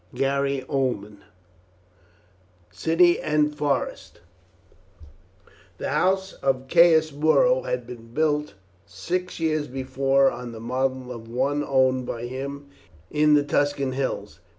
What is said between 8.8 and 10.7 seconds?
six years before on the